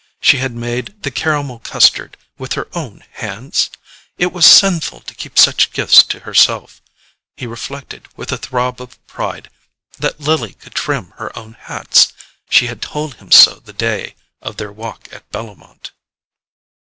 She 0.19 0.37
had 0.39 0.53
made 0.55 1.03
the 1.03 1.11
caramel 1.11 1.59
custard 1.59 2.17
with 2.39 2.53
her 2.53 2.67
own 2.73 3.03
hands? 3.11 3.69
It 4.17 4.33
was 4.33 4.47
sinful 4.47 5.01
to 5.01 5.13
keep 5.13 5.37
such 5.37 5.71
gifts 5.73 6.01
to 6.05 6.21
herself. 6.21 6.81
He 7.37 7.45
reflected 7.45 8.07
with 8.15 8.31
a 8.31 8.37
throb 8.39 8.81
of 8.81 8.97
pride 9.05 9.51
that 9.99 10.19
Lily 10.19 10.53
could 10.55 10.73
trim 10.73 11.11
her 11.17 11.29
own 11.37 11.53
hats—she 11.53 12.65
had 12.65 12.81
told 12.81 13.17
him 13.17 13.29
so 13.29 13.59
the 13.59 13.73
day 13.73 14.15
of 14.41 14.57
their 14.57 14.71
walk 14.71 15.07
at 15.11 15.29
Bellomont. 15.29 15.91